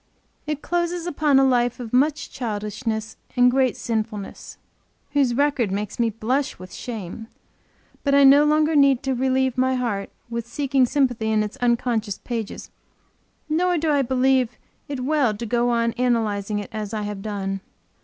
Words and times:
It 0.47 0.63
closes 0.63 1.05
upon 1.05 1.37
a 1.37 1.45
life 1.45 1.79
of 1.79 1.93
much 1.93 2.31
childishness 2.31 3.17
and 3.37 3.51
great 3.51 3.77
sinfulness, 3.77 4.57
whose 5.11 5.35
record 5.35 5.69
makes 5.71 5.99
me 5.99 6.09
blush 6.09 6.57
with 6.57 6.73
shame 6.73 7.27
but 8.03 8.15
I 8.15 8.23
no 8.23 8.43
longer 8.43 8.75
need 8.75 9.03
to 9.03 9.13
relieve 9.13 9.59
my 9.59 9.75
heart 9.75 10.09
with 10.27 10.47
seeking 10.47 10.87
sympathy 10.87 11.29
in 11.31 11.43
its 11.43 11.55
unconscious 11.57 12.17
pages 12.17 12.71
nor 13.47 13.77
do 13.77 13.91
I 13.91 14.01
believe 14.01 14.57
it 14.87 15.01
well 15.05 15.37
to 15.37 15.45
go 15.45 15.69
on 15.69 15.91
analyzing 15.93 16.57
it 16.57 16.69
as 16.73 16.95
I 16.95 17.03
have 17.03 17.21
done. 17.21 17.61